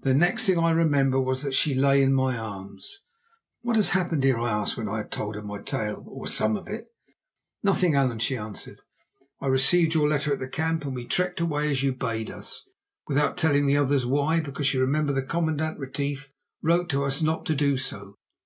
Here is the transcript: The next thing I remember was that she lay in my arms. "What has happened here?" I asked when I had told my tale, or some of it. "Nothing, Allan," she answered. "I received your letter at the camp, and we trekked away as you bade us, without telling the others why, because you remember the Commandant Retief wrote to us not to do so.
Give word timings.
The 0.00 0.14
next 0.14 0.46
thing 0.46 0.58
I 0.58 0.70
remember 0.70 1.20
was 1.20 1.42
that 1.42 1.52
she 1.52 1.74
lay 1.74 2.02
in 2.02 2.14
my 2.14 2.34
arms. 2.34 3.02
"What 3.60 3.76
has 3.76 3.90
happened 3.90 4.24
here?" 4.24 4.38
I 4.38 4.48
asked 4.48 4.78
when 4.78 4.88
I 4.88 4.96
had 4.96 5.10
told 5.10 5.36
my 5.44 5.58
tale, 5.60 6.02
or 6.08 6.26
some 6.28 6.56
of 6.56 6.66
it. 6.66 6.86
"Nothing, 7.62 7.94
Allan," 7.94 8.20
she 8.20 8.38
answered. 8.38 8.80
"I 9.38 9.48
received 9.48 9.92
your 9.92 10.08
letter 10.08 10.32
at 10.32 10.38
the 10.38 10.48
camp, 10.48 10.86
and 10.86 10.94
we 10.94 11.04
trekked 11.06 11.40
away 11.42 11.70
as 11.70 11.82
you 11.82 11.92
bade 11.92 12.30
us, 12.30 12.66
without 13.06 13.36
telling 13.36 13.66
the 13.66 13.76
others 13.76 14.06
why, 14.06 14.40
because 14.40 14.72
you 14.72 14.80
remember 14.80 15.12
the 15.12 15.20
Commandant 15.20 15.78
Retief 15.78 16.32
wrote 16.62 16.88
to 16.88 17.04
us 17.04 17.20
not 17.20 17.44
to 17.44 17.54
do 17.54 17.76
so. 17.76 18.14